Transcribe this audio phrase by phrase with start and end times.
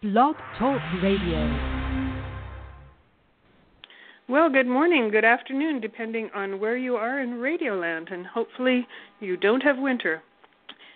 [0.00, 1.42] Blog Talk Radio.
[4.28, 8.86] Well, good morning, good afternoon, depending on where you are in Radioland, and hopefully
[9.18, 10.22] you don't have winter.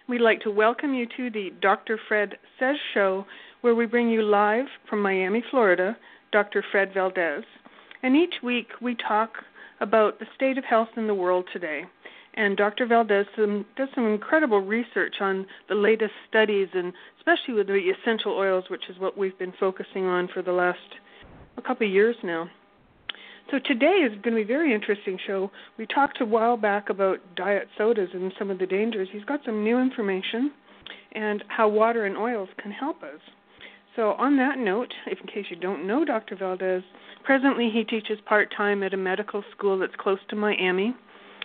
[0.09, 1.99] We'd like to welcome you to the Dr.
[2.07, 3.27] Fred Says Show,
[3.63, 5.97] where we bring you live from Miami, Florida,
[6.31, 6.65] Dr.
[6.71, 7.45] Fred Valdes.
[8.05, 9.31] And each week we talk
[9.81, 11.87] about the state of health in the world today
[12.35, 12.87] and Dr.
[12.87, 18.33] Valdes some, does some incredible research on the latest studies, and especially with the essential
[18.33, 20.79] oils, which is what we've been focusing on for the last
[21.59, 22.49] a couple of years now.
[23.51, 25.51] So today is going to be a very interesting show.
[25.77, 29.09] We talked a while back about diet sodas and some of the dangers.
[29.13, 30.53] He's got some new information
[31.15, 33.21] and how water and oils can help us.
[33.95, 36.35] So on that note, if in case you don't know Dr.
[36.35, 36.83] Valdes,
[37.25, 40.95] presently he teaches part-time at a medical school that's close to Miami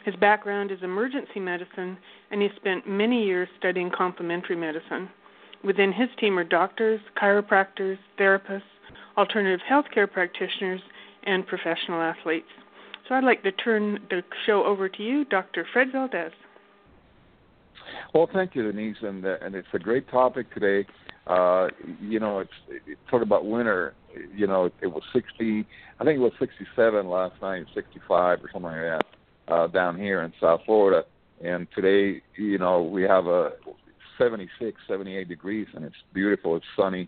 [0.07, 1.97] his background is emergency medicine,
[2.31, 5.09] and he spent many years studying complementary medicine.
[5.65, 8.62] Within his team are doctors, chiropractors, therapists,
[9.17, 10.79] alternative healthcare practitioners,
[11.26, 12.48] and professional athletes.
[13.09, 15.67] So I'd like to turn the show over to you, Dr.
[15.73, 16.32] Fred Valdes.
[18.13, 20.87] Well, thank you, Denise, and uh, and it's a great topic today.
[21.26, 21.67] Uh,
[21.99, 23.93] you know, it's it, talk about winter.
[24.34, 25.65] You know, it was 60.
[25.99, 29.05] I think it was 67 last night, 65 or something like that
[29.48, 31.05] uh, down here in South Florida.
[31.43, 33.51] And today, you know, we have a
[34.17, 36.55] 76, 78 degrees, and it's beautiful.
[36.55, 37.07] It's sunny,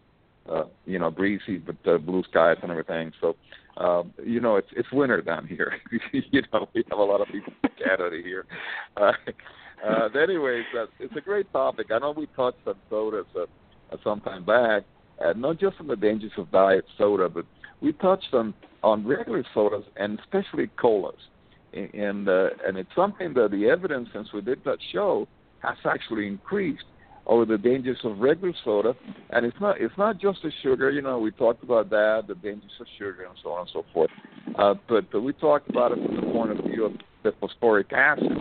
[0.49, 3.11] uh, you know, breezy, but uh, blue skies and everything.
[3.19, 3.35] So,
[3.77, 5.73] um, you know, it's it's winter down here.
[6.11, 8.45] you know, we have a lot of people from Canada here.
[8.97, 9.13] Uh,
[9.87, 11.87] uh, anyways, uh, it's a great topic.
[11.91, 13.45] I know we touched on sodas uh,
[13.91, 14.83] uh, some time back,
[15.23, 17.45] uh, not just on the dangers of diet soda, but
[17.81, 18.53] we touched on
[18.83, 21.15] on regular sodas and especially colas
[21.73, 25.27] and uh, and it's something that the evidence since we did that show
[25.59, 26.83] has actually increased
[27.27, 28.95] over the dangers of regular soda,
[29.29, 30.89] and it's not it's not just the sugar.
[30.89, 33.85] You know, we talked about that, the dangers of sugar, and so on and so
[33.93, 34.09] forth.
[34.57, 38.31] Uh, but, we talked about it from the point of view of the phosphoric acid,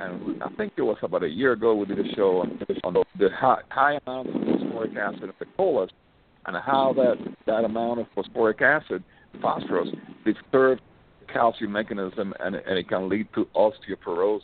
[0.00, 3.02] and I think it was about a year ago we did a show on, on
[3.18, 5.90] the high, high amount of phosphoric acid in the colas,
[6.46, 9.02] and how that that amount of phosphoric acid,
[9.42, 9.88] phosphorus,
[10.24, 10.80] disturbs
[11.32, 14.40] calcium mechanism, and, and it can lead to osteoporosis.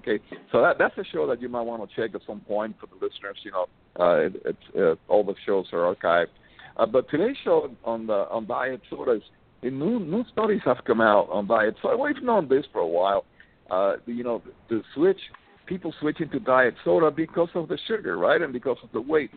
[0.00, 0.22] Okay,
[0.52, 2.86] so that that's a show that you might want to check at some point for
[2.86, 3.36] the listeners.
[3.42, 3.66] You know,
[3.98, 6.28] uh, it, uh, all the shows are archived.
[6.76, 9.22] Uh, but today's show on the on diet sodas,
[9.62, 11.96] new new studies have come out on diet soda.
[11.96, 13.24] We've known this for a while.
[13.68, 15.18] Uh, you know, the switch
[15.66, 19.30] people switching to diet soda because of the sugar, right, and because of the weight.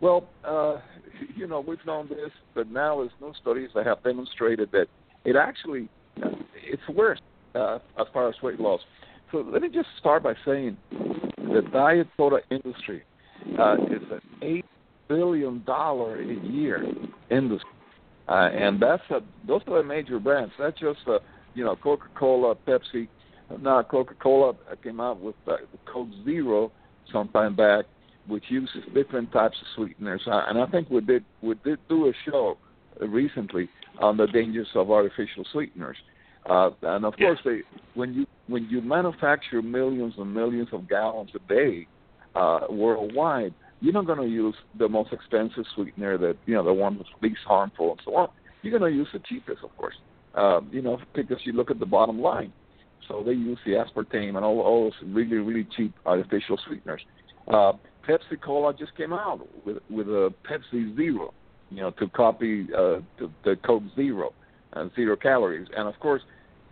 [0.00, 0.78] Well, uh,
[1.36, 4.86] you know, we've known this, but now there's new studies that have demonstrated that
[5.24, 5.88] it actually
[6.54, 7.20] it's worse
[7.54, 8.80] uh, as far as weight loss.
[9.32, 13.02] So let me just start by saying the diet soda industry
[13.58, 14.64] uh, is an eight
[15.08, 16.84] billion dollar a year
[17.30, 17.70] industry,
[18.28, 20.52] uh, and that's a, those are the major brands.
[20.58, 21.18] That's just uh,
[21.54, 23.08] you know Coca Cola, Pepsi.
[23.60, 25.56] Now Coca Cola came out with uh,
[25.92, 26.72] Coke Zero
[27.12, 27.86] some time back,
[28.26, 32.08] which uses different types of sweeteners, uh, and I think we did we did do
[32.08, 32.56] a show
[33.00, 35.96] recently on the dangers of artificial sweeteners.
[36.48, 37.60] Uh, and of course, they,
[37.94, 41.86] when you when you manufacture millions and millions of gallons a day
[42.34, 46.72] uh, worldwide, you're not going to use the most expensive sweetener that you know the
[46.72, 48.28] one that's least harmful and so on.
[48.62, 49.94] You're going to use the cheapest, of course.
[50.34, 52.52] Uh, you know, because you look at the bottom line.
[53.08, 57.02] So they use the aspartame and all, all those really really cheap artificial sweeteners.
[57.48, 57.72] Uh,
[58.08, 61.34] Pepsi Cola just came out with with a Pepsi Zero,
[61.70, 64.32] you know, to copy uh, the, the Coke Zero
[64.74, 65.68] and zero calories.
[65.76, 66.22] And of course,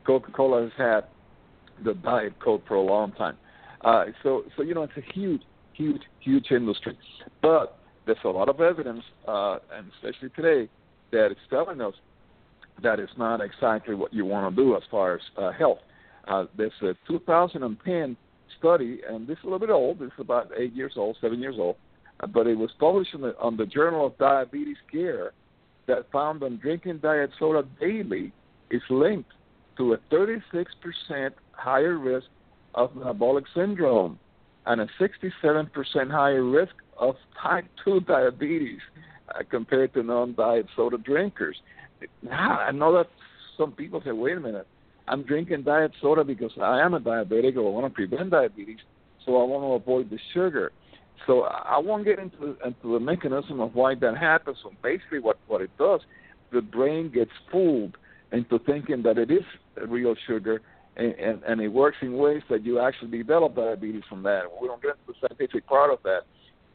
[0.07, 1.01] Coca-Cola has had
[1.85, 3.37] the Diet Coke for a long time.
[3.83, 5.43] Uh, so, so you know, it's a huge,
[5.75, 6.97] huge, huge industry.
[7.43, 10.71] But there's a lot of evidence, uh, and especially today,
[11.13, 11.95] that it's telling us
[12.83, 15.79] that it's not exactly what you want to do as far as uh, health.
[16.27, 18.17] Uh, there's a 2010
[18.59, 19.99] study, and this is a little bit old.
[19.99, 21.77] This is about eight years old, seven years old,
[22.33, 25.33] but it was published in the, on the Journal of Diabetes Care
[25.89, 28.33] that found on drinking diet soda daily
[28.71, 29.33] is linked
[29.77, 30.43] to a 36%
[31.53, 32.27] higher risk
[32.75, 34.19] of metabolic syndrome
[34.67, 38.81] and a 67% higher risk of type 2 diabetes
[39.35, 41.57] uh, compared to non-diet soda drinkers.
[42.23, 43.09] Now, I know that
[43.57, 44.67] some people say, wait a minute,
[45.09, 48.79] I'm drinking diet soda because I am a diabetic or I want to prevent diabetes,
[49.25, 50.71] so I want to avoid the sugar.
[51.27, 54.59] So I won't get into into the mechanism of why that happens.
[54.63, 56.01] So basically, what what it does,
[56.53, 57.97] the brain gets fooled
[58.33, 59.45] into thinking that it is
[59.87, 60.61] real sugar,
[60.97, 64.43] and, and, and it works in ways that you actually develop diabetes from that.
[64.61, 66.23] We don't get into the scientific part of that,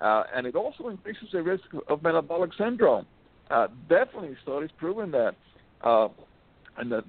[0.06, 3.06] uh, and it also increases the risk of metabolic syndrome.
[3.50, 5.36] Uh, definitely, studies proving that.
[5.82, 6.08] Uh,
[6.78, 7.04] and that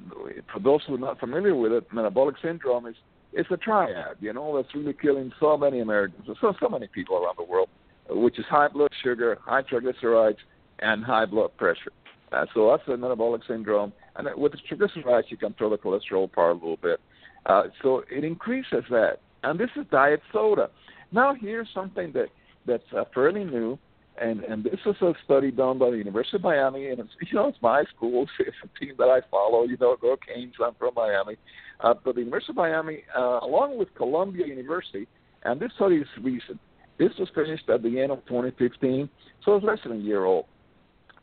[0.53, 2.97] for those who are not familiar with it, metabolic syndrome is
[3.35, 7.17] it's a triad, you know, that's really killing so many Americans, so so many people
[7.17, 7.69] around the world,
[8.09, 10.37] which is high blood sugar, high triglycerides,
[10.79, 11.93] and high blood pressure.
[12.33, 13.93] Uh, so that's a metabolic syndrome.
[14.17, 17.01] And with the triglycerides, you can throw the cholesterol part a little bit.
[17.47, 19.19] Uh, so it increases that.
[19.43, 20.71] And this is diet soda.
[21.13, 22.29] Now here's something that
[22.67, 23.79] that's uh, fairly new,
[24.21, 27.39] and and this is a study done by the University of Miami, and it's you
[27.39, 29.65] know it's my school, it's a team that I follow.
[29.65, 30.55] You know, go Canes.
[30.65, 31.37] I'm from Miami,
[31.81, 35.07] uh, but the University of Miami, uh, along with Columbia University,
[35.43, 36.61] and this study is recent.
[36.99, 39.09] This was finished at the end of 2015,
[39.45, 40.47] so it's less than a year old.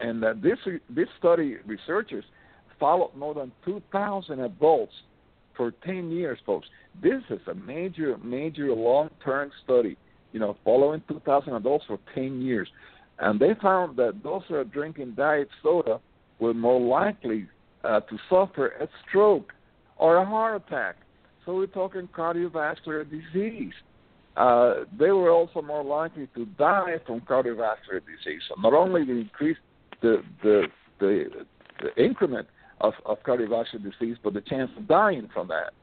[0.01, 0.57] And uh, this
[0.89, 2.25] this study researchers
[2.79, 4.93] followed more than 2,000 adults
[5.55, 6.67] for 10 years, folks.
[7.01, 9.95] This is a major, major long-term study.
[10.31, 12.69] You know, following 2,000 adults for 10 years,
[13.19, 15.99] and they found that those who are drinking diet soda
[16.39, 17.47] were more likely
[17.83, 19.53] uh, to suffer a stroke
[19.97, 20.95] or a heart attack.
[21.45, 23.73] So we're talking cardiovascular disease.
[24.37, 28.41] Uh, they were also more likely to die from cardiovascular disease.
[28.47, 29.57] So not only the increase
[30.01, 30.67] the the
[30.99, 31.25] the,
[31.81, 32.47] the increment
[32.79, 35.73] of, of cardiovascular disease, but the chance of dying from that.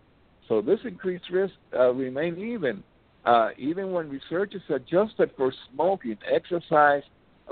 [0.48, 2.82] So this increased risk uh, remained even,
[3.28, 7.02] uh, even when researchers adjusted for smoking, exercise,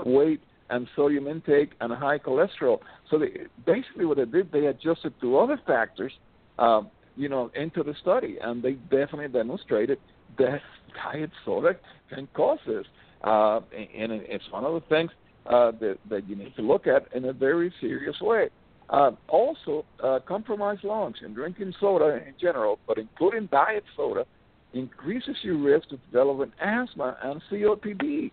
[0.03, 0.41] weight,
[0.71, 2.79] and sodium intake and high cholesterol.
[3.11, 6.11] So they, basically, what they did, they adjusted to other factors,
[6.57, 6.81] uh,
[7.15, 9.99] you know, into the study, and they definitely demonstrated
[10.39, 10.61] that
[10.95, 11.75] diet soda
[12.09, 12.85] can cause this.
[13.23, 15.11] Uh, and it's one of the things
[15.45, 18.49] uh, that, that you need to look at in a very serious way.
[18.89, 24.25] Uh, also, uh, compromised lungs and drinking soda in general, but including diet soda,
[24.73, 28.31] increases your risk of developing asthma and COPD.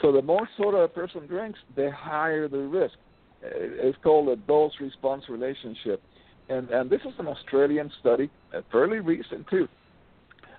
[0.00, 2.94] So the more soda a person drinks, the higher the risk.
[3.44, 6.02] Uh, it's called a dose-response relationship.
[6.48, 9.68] And, and this is an Australian study, uh, fairly recent too,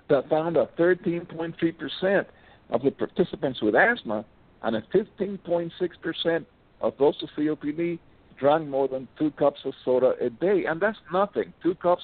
[0.08, 2.26] that found that 13.3%
[2.70, 4.24] of the participants with asthma
[4.62, 6.46] and a 15.6%
[6.80, 7.98] of those with COPD
[8.38, 11.52] drank more than two cups of soda a day, and that's nothing.
[11.62, 12.02] Two cups,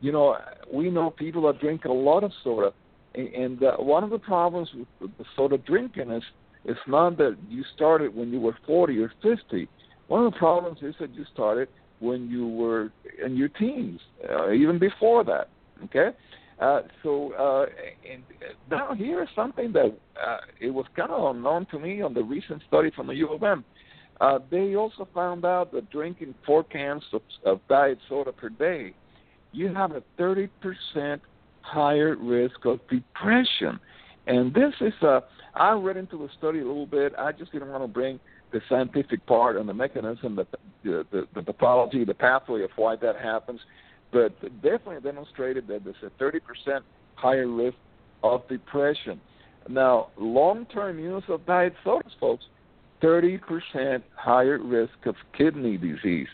[0.00, 0.36] you know,
[0.72, 2.72] we know people that drink a lot of soda,
[3.14, 4.68] and uh, one of the problems
[5.00, 6.22] with the soda drinking is
[6.64, 9.68] it's not that you started when you were 40 or 50.
[10.08, 11.68] One of the problems is that you started
[12.00, 12.92] when you were
[13.24, 15.48] in your teens, uh, even before that.
[15.84, 16.10] Okay,
[16.60, 17.66] uh, so uh,
[18.10, 18.22] and
[18.70, 22.22] now here is something that uh, it was kind of unknown to me on the
[22.22, 23.64] recent study from the U of M.
[24.20, 28.92] Uh, they also found out that drinking four cans of, of diet soda per day,
[29.52, 31.20] you have a 30%
[31.62, 33.78] higher risk of depression.
[34.26, 35.22] And this is a,
[35.54, 37.12] I read into the study a little bit.
[37.18, 38.20] I just didn't want to bring
[38.52, 40.46] the scientific part and the mechanism, the,
[40.84, 43.60] the, the, the pathology, the pathway of why that happens
[44.12, 46.80] but definitely demonstrated that there's a 30%
[47.14, 47.76] higher risk
[48.22, 49.20] of depression.
[49.68, 52.44] Now, long-term use of diet sodas, folks,
[53.02, 56.28] 30% higher risk of kidney disease.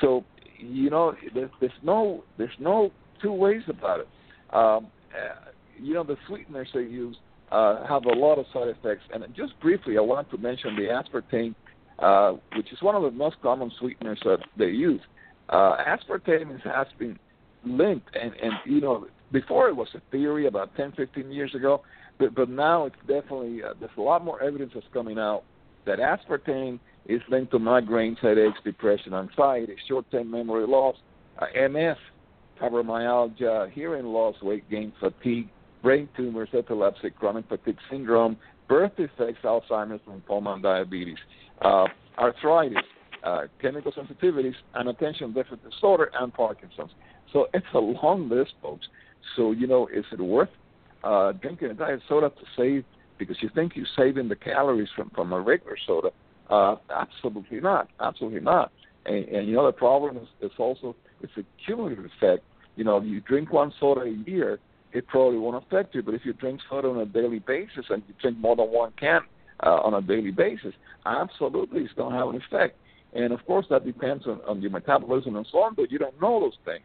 [0.00, 0.24] So,
[0.58, 2.90] you know, there's, there's no there's no
[3.22, 4.08] two ways about it.
[4.52, 7.16] Um, uh, you know, the sweeteners they use
[7.50, 9.04] uh, have a lot of side effects.
[9.12, 11.54] And just briefly, I want to mention the aspartame,
[11.98, 15.00] uh, which is one of the most common sweeteners that they use
[15.48, 17.18] uh, aspartame has been
[17.64, 21.82] linked, and, and you know, before it was a theory about 10, 15 years ago,
[22.18, 25.42] but but now it's definitely uh, there's a lot more evidence that's coming out
[25.84, 30.96] that aspartame is linked to migraines, headaches, depression, anxiety, short-term memory loss,
[31.38, 31.96] uh, MS,
[32.60, 35.48] fibromyalgia, hearing loss, weight gain, fatigue,
[35.82, 38.36] brain tumors, epilepsy, chronic fatigue syndrome,
[38.68, 41.18] birth defects, Alzheimer's, lymphoma, and diabetes,
[41.62, 41.86] uh,
[42.18, 42.78] arthritis,
[43.24, 46.90] uh, chemical sensitivities, and attention deficit disorder, and Parkinson's.
[47.32, 48.86] So it's a long list, folks.
[49.36, 50.48] So, you know, is it worth
[51.04, 52.84] uh, drinking a diet soda to save
[53.18, 56.10] because you think you're saving the calories from, from a regular soda?
[56.48, 57.88] Uh, absolutely not.
[58.00, 58.70] Absolutely not.
[59.04, 62.44] And, and you know, the problem is, is also it's a cumulative effect.
[62.76, 64.58] You know, you drink one soda a year,
[64.92, 66.02] it probably won't affect you.
[66.02, 68.92] But if you drink soda on a daily basis and you drink more than one
[68.98, 69.20] can
[69.64, 70.74] uh, on a daily basis,
[71.04, 72.76] absolutely it's going to have an effect.
[73.14, 76.20] And of course, that depends on, on your metabolism and so on, but you don't
[76.20, 76.84] know those things.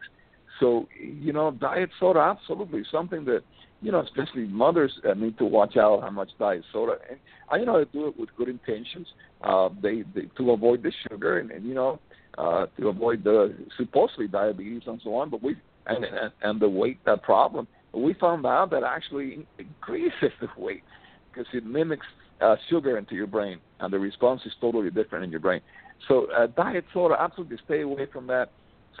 [0.60, 3.42] So, you know, diet soda, absolutely something that,
[3.82, 6.94] you know, especially mothers uh, need to watch out how much diet soda.
[7.10, 7.18] And
[7.50, 9.08] I, you know, they do it with good intentions.
[9.42, 11.98] Uh, they, they to avoid the sugar and, and you know,
[12.38, 15.30] uh, to avoid the supposedly diabetes and so on.
[15.30, 17.66] But we and and, and the weight that problem.
[17.92, 20.84] We found out that actually increases the weight
[21.30, 22.06] because it mimics
[22.40, 25.60] uh, sugar into your brain, and the response is totally different in your brain.
[26.08, 28.50] So uh, diet soda, absolutely stay away from that.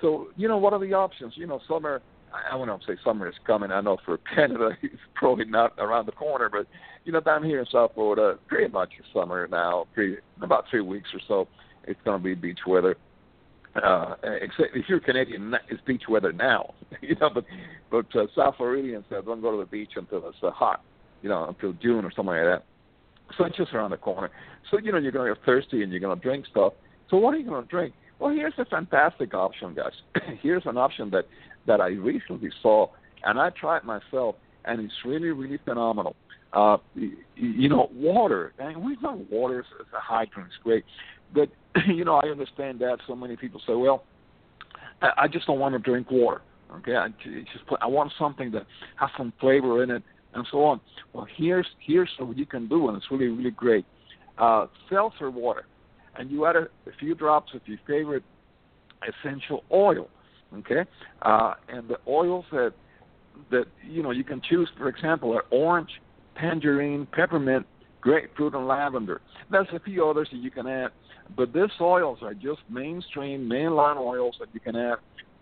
[0.00, 1.34] So you know what are the options?
[1.36, 2.02] You know, summer.
[2.50, 3.70] I won't say summer is coming.
[3.70, 6.66] I know for Canada it's probably not around the corner, but
[7.04, 9.86] you know down here in South Florida, pretty much summer now.
[9.94, 11.48] Pretty, about three weeks or so,
[11.84, 12.96] it's going to be beach weather.
[13.74, 16.74] Uh, except if you're Canadian, it's beach weather now.
[17.00, 17.44] you know, but
[17.90, 20.82] but uh, South Floridians uh, don't go to the beach until it's uh, hot.
[21.22, 22.64] You know, until June or something like that.
[23.38, 24.30] So it's just around the corner.
[24.70, 26.74] So you know you're going to get thirsty and you're going to drink stuff.
[27.10, 27.94] So what are you going to drink?
[28.18, 29.92] Well, here's a fantastic option, guys.
[30.42, 31.26] here's an option that
[31.66, 32.88] that I recently saw,
[33.24, 36.16] and I tried myself, and it's really, really phenomenal.
[36.52, 36.76] Uh,
[37.34, 39.66] you, know, water, and we know water is
[39.96, 40.84] a hydrant, it's great,
[41.32, 41.48] but
[41.88, 44.04] you know, I understand that so many people say, well,
[45.00, 46.42] I, I just don't want to drink water.
[46.78, 47.08] Okay, I
[47.52, 48.66] just put, I want something that
[48.96, 50.02] has some flavor in it,
[50.34, 50.80] and so on.
[51.12, 53.84] Well, here's here's what you can do, and it's really, really great.
[54.38, 55.64] Uh, seltzer water
[56.16, 58.24] and you add a, a few drops of your favorite
[59.06, 60.08] essential oil.
[60.58, 60.84] Okay,
[61.22, 62.74] uh, and the oils that
[63.50, 65.88] that you know you can choose, for example, are orange,
[66.38, 67.66] tangerine, peppermint,
[68.00, 69.22] grapefruit, and lavender.
[69.50, 70.90] There's a few others that you can add,
[71.36, 74.98] but these oils are just mainstream, mainline oils that you can add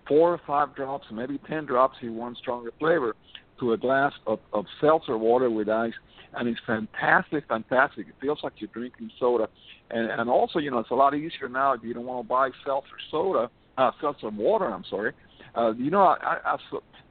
[0.07, 3.17] four or five drops, maybe ten drops if you want stronger flavor,
[3.61, 5.95] to a glass of, of seltzer water with ice,
[6.35, 8.09] and it's fantastic, fantastic.
[8.09, 9.49] It feels like you're drinking soda,
[9.91, 12.29] and and also you know it's a lot easier now if you don't want to
[12.29, 14.67] buy seltzer soda, uh, seltzer water.
[14.67, 15.13] I'm sorry.
[15.55, 16.57] Uh, you know, I, I, I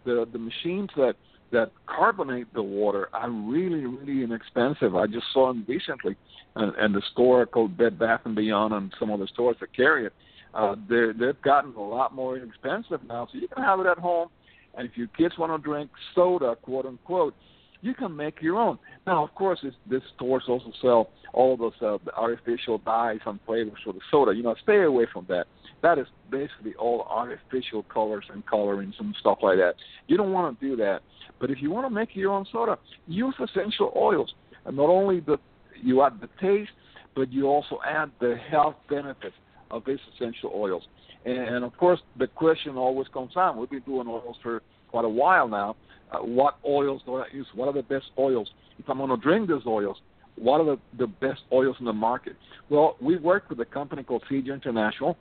[0.06, 1.16] the the machines that
[1.52, 4.96] that carbonate the water are really really inexpensive.
[4.96, 6.16] I just saw them recently,
[6.56, 9.76] and, and the store called Bed Bath and Beyond and some of the stores that
[9.76, 10.14] carry it.
[10.54, 13.98] Uh, they they've gotten a lot more inexpensive now, so you can have it at
[13.98, 14.30] home.
[14.78, 17.34] And if your kids want to drink soda, quote unquote,
[17.82, 18.78] you can make your own.
[19.08, 23.80] Now, of course, this, this stores also sell all those uh, artificial dyes and flavors
[23.84, 24.34] for the soda.
[24.36, 25.46] You know, stay away from that.
[25.82, 29.76] That is basically all artificial colors and colorings and stuff like that.
[30.08, 31.00] You don't want to do that.
[31.40, 34.34] But if you want to make your own soda, use essential oils.
[34.66, 35.38] And not only the
[35.82, 36.72] you add the taste,
[37.16, 39.36] but you also add the health benefits
[39.72, 40.84] of these essential oils.
[41.26, 43.58] And, of course, the question always comes on.
[43.58, 45.76] We've been doing oils for quite a while now
[46.12, 47.48] uh, what oils do I use?
[47.54, 48.50] What are the best oils?
[48.80, 49.98] If I'm going to drink these oils,
[50.36, 52.36] what are the, the best oils in the market?
[52.70, 55.18] Well, we work with a company called Zija International,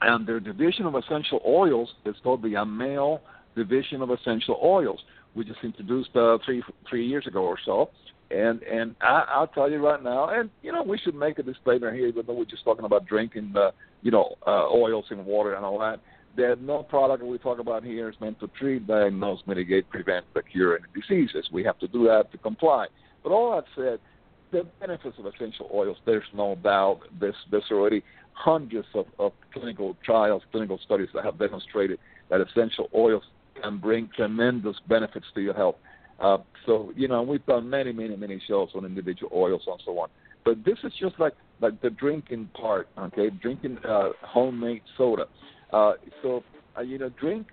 [0.00, 3.20] and their division of essential oils is called the Ameo
[3.54, 5.00] Division of Essential Oils.
[5.34, 7.90] We just introduced uh, three three years ago or so,
[8.30, 11.42] and and I, I'll tell you right now, and you know we should make a
[11.42, 13.70] disclaimer here, even though we're just talking about drinking, uh,
[14.02, 16.00] you know, uh, oils in water and all that
[16.36, 20.42] that no product we talk about here is meant to treat, diagnose, mitigate, prevent, or
[20.42, 21.48] cure any diseases.
[21.52, 22.86] We have to do that to comply.
[23.22, 23.98] But all that said,
[24.52, 27.00] the benefits of essential oils, there's no doubt.
[27.18, 31.98] There's, there's already hundreds of, of clinical trials, clinical studies that have demonstrated
[32.30, 33.24] that essential oils
[33.60, 35.76] can bring tremendous benefits to your health.
[36.20, 39.98] Uh, so, you know, we've done many, many, many shows on individual oils and so
[39.98, 40.08] on.
[40.44, 43.30] But this is just like like the drinking part, okay?
[43.30, 45.26] Drinking uh, homemade soda.
[45.72, 46.42] Uh, so,
[46.76, 47.48] uh, you know, drink,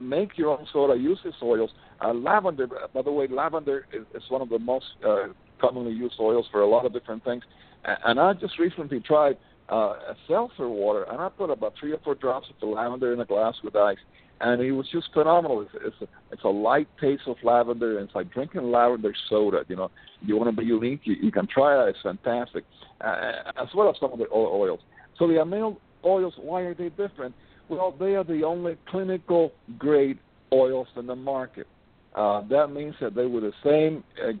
[0.00, 1.70] make your own soda, use these oils.
[2.04, 5.26] Uh, lavender, by the way, lavender is, is one of the most uh,
[5.60, 7.44] commonly used oils for a lot of different things.
[7.84, 9.36] And I just recently tried
[9.70, 13.12] uh, a seltzer water, and I put about three or four drops of the lavender
[13.12, 13.98] in a glass with ice,
[14.40, 15.62] and it was just phenomenal.
[15.62, 19.64] It's, it's a it's a light taste of lavender, and it's like drinking lavender soda.
[19.68, 19.90] You know,
[20.22, 21.88] you want to be unique, you, you can try that.
[21.88, 22.64] It's fantastic,
[23.00, 24.80] uh, as well as some of the oils.
[25.18, 27.34] So the Ameo oils, why are they different?
[27.68, 30.18] Well, they are the only clinical grade
[30.52, 31.66] oils in the market.
[32.14, 34.32] Uh, that means that they were the same uh,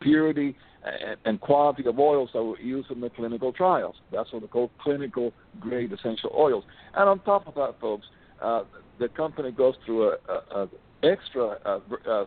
[0.00, 3.96] purity and, and quality of oils that were used in the clinical trials.
[4.12, 6.64] That's what they call clinical grade essential oils.
[6.94, 8.06] And on top of that, folks,
[8.40, 8.64] uh,
[8.98, 10.68] the company goes through a, a, a
[11.02, 12.24] extra uh, uh,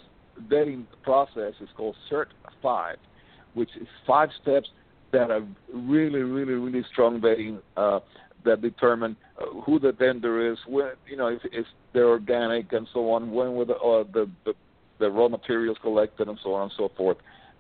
[0.48, 1.54] vetting process.
[1.60, 2.28] It's called Cert
[2.62, 2.98] 5,
[3.54, 4.70] which is five steps
[5.12, 8.00] that are really, really, really strong vetting uh,
[8.46, 12.88] that determine uh, who the vendor is, when you know if, if they're organic and
[12.94, 14.54] so on, when were the, uh, the the
[15.00, 17.18] the raw materials collected and so on and so forth.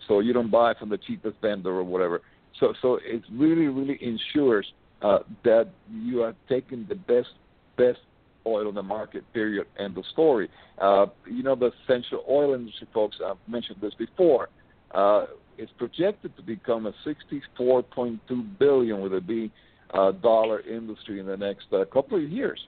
[0.08, 2.22] So you don't buy from the cheapest vendor or whatever.
[2.60, 7.30] So so it really really ensures uh, that you are taking the best
[7.78, 8.00] best
[8.46, 9.24] oil in the market.
[9.34, 9.68] Period.
[9.80, 10.50] End of story.
[10.80, 13.18] Uh, you know the essential oil industry, folks.
[13.26, 14.50] I've mentioned this before.
[14.92, 15.26] Uh,
[15.58, 18.20] it's projected to become a 64.2
[18.58, 19.52] billion with a B
[19.94, 22.60] uh, dollar industry in the next uh, couple of years.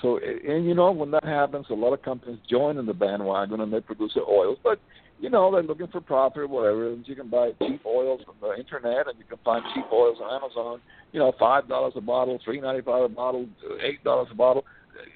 [0.00, 3.60] So, and you know, when that happens, a lot of companies join in the bandwagon
[3.60, 4.58] and they produce the oils.
[4.62, 4.80] But
[5.20, 6.92] you know they're looking for profit or whatever.
[6.92, 10.18] And you can buy cheap oils from the internet, and you can find cheap oils
[10.22, 10.80] on Amazon.
[11.12, 13.46] You know, five dollars a bottle, three ninety five a bottle,
[13.82, 14.64] eight dollars a bottle.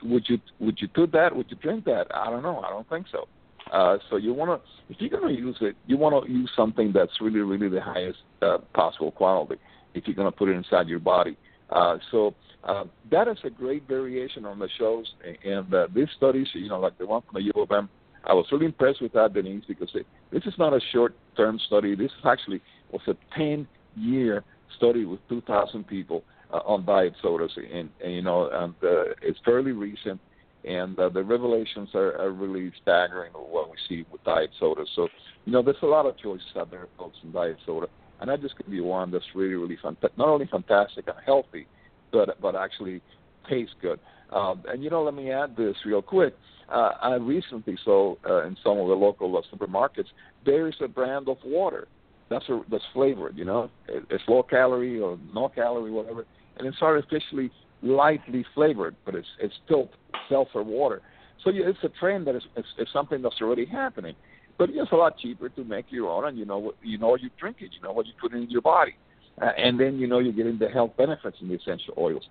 [0.02, 1.34] Would you would you do that?
[1.34, 2.06] Would you drink that?
[2.14, 2.60] I don't know.
[2.60, 3.26] I don't think so.
[3.72, 6.50] Uh, so you want to, if you're going to use it, you want to use
[6.54, 9.56] something that's really, really the highest uh, possible quality.
[9.94, 11.36] If you're going to put it inside your body,
[11.70, 15.06] uh, so uh, that is a great variation on the shows.
[15.44, 17.88] And uh, these studies, you know, like the one from the U of M,
[18.24, 21.94] I was really impressed with that, Denise, because it, this is not a short-term study.
[21.94, 24.44] This is actually was a 10-year
[24.76, 29.38] study with 2,000 people uh, on diet sodas, and, and you know, and uh, it's
[29.44, 30.20] fairly recent
[30.64, 34.84] and uh, the revelations are, are really staggering what we see with diet soda.
[34.96, 35.08] So,
[35.44, 37.86] you know, there's a lot of choices out there, folks, in diet soda,
[38.20, 41.66] and I just give you one that's really, really fun, not only fantastic and healthy,
[42.12, 43.02] but but actually
[43.48, 43.98] tastes good.
[44.32, 46.34] Um, and you know, let me add this real quick.
[46.68, 50.06] Uh, I recently saw uh, in some of the local uh, supermarkets
[50.46, 51.88] there is a brand of water
[52.30, 53.36] that's a, that's flavored.
[53.36, 56.24] You know, it, it's low calorie or no calorie, whatever,
[56.58, 57.50] and it's artificially
[57.82, 59.90] lightly flavored, but it's it's still
[60.28, 61.02] seltzer water.
[61.42, 64.14] So yeah, it's a trend that is it's, it's something that's already happening.
[64.56, 67.08] But it's a lot cheaper to make your own, and you know what you know
[67.08, 68.94] what you drink it, you know what you put in your body,
[69.42, 72.22] uh, and then you know you're getting the health benefits in the essential oils.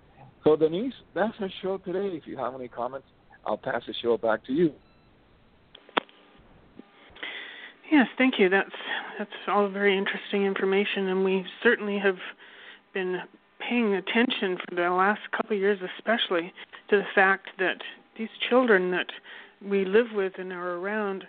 [0.42, 2.16] So Denise, that's our show today.
[2.16, 3.06] If you have any comments,
[3.46, 4.72] I'll pass the show back to you.
[7.90, 8.48] Yes, thank you.
[8.48, 8.70] That's
[9.18, 12.18] that's all very interesting information, and we certainly have
[12.92, 13.20] been
[13.68, 16.52] paying attention for the last couple of years, especially
[16.90, 17.76] to the fact that
[18.18, 19.06] these children that
[19.62, 21.24] we live with and are around,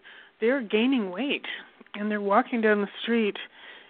[0.45, 1.45] they're gaining weight
[1.95, 3.35] and they're walking down the street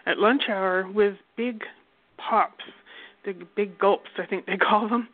[0.06, 1.64] at lunch hour with big
[2.18, 2.64] pops,
[3.26, 5.10] the big gulps, I think they call them,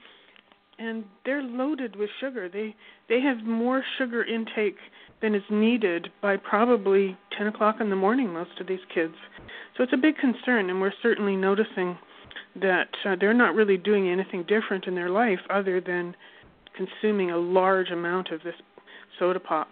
[0.77, 2.47] and they're loaded with sugar.
[2.47, 2.75] They
[3.09, 4.77] they have more sugar intake
[5.19, 8.31] than is needed by probably 10 o'clock in the morning.
[8.31, 9.15] Most of these kids,
[9.75, 11.97] so it's a big concern, and we're certainly noticing
[12.61, 16.15] that uh, they're not really doing anything different in their life other than
[16.77, 18.55] consuming a large amount of this
[19.17, 19.69] soda pop.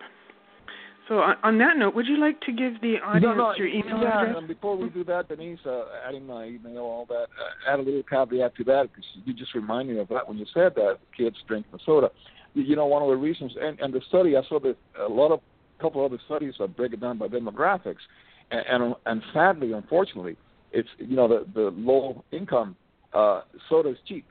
[1.10, 3.98] So on, that note, would you like to give the audience no, no, your email
[4.00, 4.36] yeah, address?
[4.38, 7.82] and before we do that, Denise, uh, adding my email, all that, uh, add a
[7.82, 11.00] little caveat to that because you just reminded me of that when you said that
[11.18, 12.12] kids drink the soda.
[12.54, 15.10] You, you know, one of the reasons, and, and the study I saw that a
[15.10, 15.40] lot of,
[15.80, 18.06] a couple other studies that break it down by demographics,
[18.52, 20.38] and and, and sadly, unfortunately,
[20.72, 22.76] it's you know the the low income
[23.14, 24.26] uh, soda is cheap.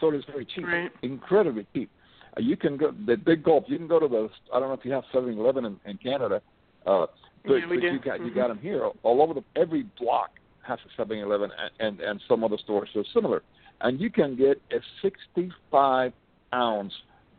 [0.00, 0.90] Soda is very cheap, right.
[1.02, 1.90] incredibly cheap.
[2.38, 3.64] You can go the big gulp.
[3.68, 5.98] You can go to the I don't know if you have Seven Eleven in, in
[5.98, 6.42] Canada,
[6.86, 7.06] uh,
[7.44, 8.26] but, yeah, but you got mm-hmm.
[8.26, 10.30] you got them here all over the every block
[10.62, 13.42] has a Seven Eleven and, and and some other stores are similar,
[13.80, 16.12] and you can get a 65
[16.54, 16.92] ounce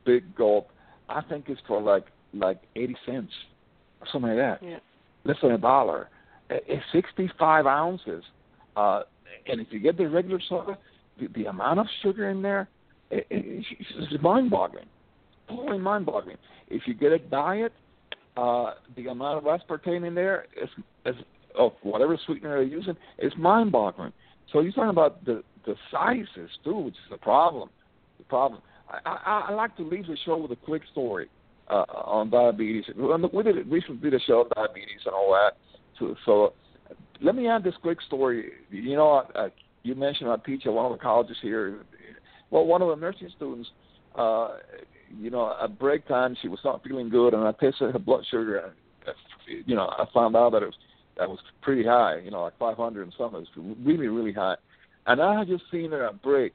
[0.06, 0.70] big gulp.
[1.10, 3.32] I think it's for like like 80 cents
[4.02, 4.66] or something like that.
[4.66, 4.80] Yeah.
[5.24, 6.10] Less than a dollar.
[6.50, 8.24] It's 65 ounces.
[8.76, 9.04] Uh,
[9.48, 10.78] and if you get the regular soda,
[11.20, 12.70] the, the amount of sugar in there,
[13.12, 14.86] it, it, it's mind-boggling,
[15.50, 16.38] totally mind-boggling.
[16.70, 17.74] If you get a diet,
[18.36, 20.70] uh, the amount of aspartame in there is,
[21.06, 21.16] is
[21.58, 24.14] of whatever sweetener they're using is mind-boggling.
[24.52, 27.70] So you're talking about the the sizes too, which is the problem.
[28.18, 28.62] The problem.
[28.90, 31.28] I, I, I like to leave the show with a quick story
[31.70, 32.86] uh, on diabetes.
[32.96, 35.58] We did recently did a show on diabetes and all that.
[36.00, 36.54] So, so
[37.22, 38.52] let me add this quick story.
[38.70, 39.50] You know, uh,
[39.84, 41.80] you mentioned I teach at one of the colleges here.
[42.50, 43.70] Well, one of the nursing students,
[44.16, 44.58] uh,
[45.18, 48.26] you know, at break time she was not feeling good, and I tested her blood
[48.30, 48.74] sugar, and
[49.66, 50.76] you know, I found out that it was
[51.18, 52.20] that was pretty high.
[52.20, 53.42] You know, like 500 and something.
[53.42, 54.56] It was really, really high.
[55.08, 56.54] And I had just seen her at break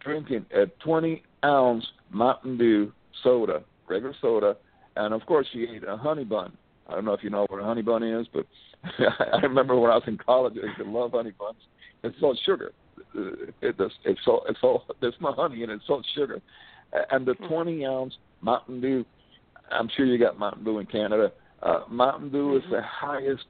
[0.00, 2.92] drinking a 20 ounce Mountain Dew
[3.22, 4.56] soda, regular soda,
[4.96, 6.56] and of course she ate a honey bun.
[6.88, 8.46] I don't know if you know what a honey bun is, but
[8.98, 11.56] I remember when I was in college, I used to love honey buns.
[12.02, 12.72] It's all sugar.
[13.14, 15.72] It, it's it's all it's all there's no honey and.
[15.72, 16.40] It's all sugar,
[17.10, 19.04] and the 20 ounce Mountain Dew.
[19.70, 21.32] I'm sure you got Mountain Dew in Canada.
[21.62, 23.44] Uh, Mountain Dew is the highest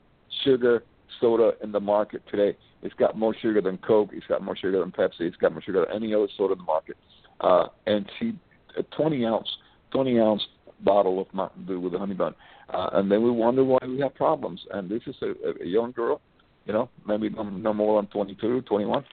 [0.44, 0.84] sugar
[1.20, 2.56] soda in the market today.
[2.82, 4.10] It's got more sugar than Coke.
[4.12, 5.20] It's got more sugar than Pepsi.
[5.20, 6.96] It's got more sugar than any other soda in the market.
[7.40, 8.34] Uh, and she,
[8.78, 9.48] a 20 ounce,
[9.92, 10.42] 20 ounce
[10.80, 12.34] bottle of Mountain Dew with a honey bun.
[12.72, 14.60] Uh, and then we wonder why we have problems.
[14.72, 16.20] And this is a, a young girl,
[16.66, 19.04] you know, maybe no, no more than 22, 21.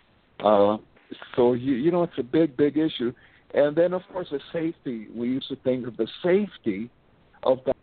[0.43, 0.77] Uh,
[1.35, 3.13] so, you, you know, it's a big, big issue.
[3.53, 5.07] And then, of course, the safety.
[5.13, 6.89] We used to think of the safety
[7.43, 7.73] of the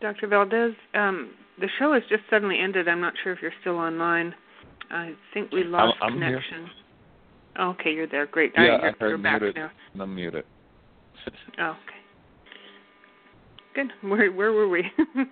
[0.00, 0.28] Dr.
[0.28, 1.30] Valdes, um,
[1.60, 2.88] the show has just suddenly ended.
[2.88, 4.34] I'm not sure if you're still online.
[4.90, 6.66] I think we lost I'm, I'm connection.
[7.56, 7.64] Here.
[7.64, 8.26] Okay, you're there.
[8.26, 8.52] Great.
[8.54, 9.56] Yeah, right, you're, I heard you're back muted.
[9.56, 9.70] now.
[10.00, 10.44] I'm muted.
[11.60, 11.98] Oh, okay.
[13.74, 13.90] Good.
[14.08, 14.84] Where where were we?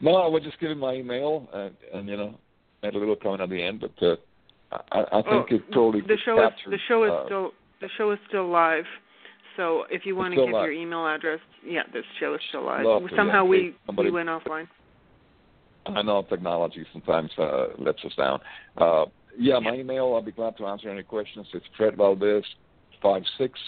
[0.00, 2.34] no, I was just giving my email and, and you know,
[2.82, 4.16] made a little comment at the end, but uh,
[4.92, 7.88] I, I think oh, it totally the show is the show is uh, still the
[7.96, 8.84] show is still live.
[9.56, 10.64] So if you want to give live.
[10.64, 12.84] your email address, yeah, this show is still live.
[12.84, 14.68] Lovely, Somehow we Somebody- we went offline.
[15.86, 18.40] I know technology sometimes uh, lets us down.
[18.76, 19.06] Uh,
[19.38, 21.46] yeah, my email, I'll be glad to answer any questions.
[21.54, 22.44] It's Fred Valdes
[23.02, 23.58] 56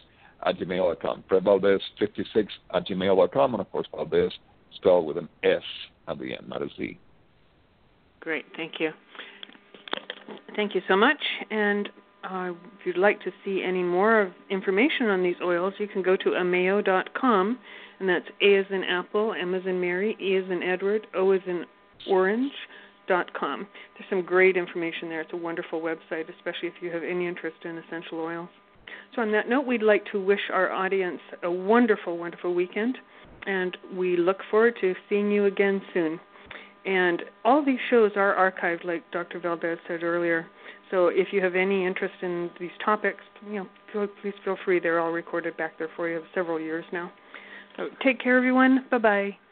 [0.45, 1.25] at gmail.com.
[1.29, 3.55] Fred Valdes 56 at gmail.com.
[3.55, 4.33] And of course, Valdes
[4.75, 5.63] spelled with an S
[6.09, 6.99] at the end, not a Z.
[8.21, 8.91] Great, thank you.
[10.57, 11.19] Thank you so much.
[11.51, 11.89] And
[12.31, 16.17] uh, if you'd like to see any more information on these oils, you can go
[16.17, 17.59] to ameo.com,
[18.01, 21.31] and that's A as in Apple, M as in Mary, E as in Edward, O
[21.31, 21.65] as in
[22.09, 22.53] Orange.
[23.09, 23.67] Dot com.
[23.97, 25.23] There's some great information there.
[25.23, 28.51] It's a wonderful website, especially if you have any interest in essential oils.
[29.17, 32.99] So, on that note, we'd like to wish our audience a wonderful, wonderful weekend,
[33.47, 36.21] and we look forward to seeing you again soon.
[36.89, 39.39] And all these shows are archived, like Dr.
[39.41, 40.47] Valdes said earlier.
[40.91, 44.81] So if you have any interest in these topics, you know, please feel free.
[44.81, 47.13] They're all recorded back there for you several years now.
[47.77, 48.87] So take care, everyone.
[48.91, 49.48] Bye bye.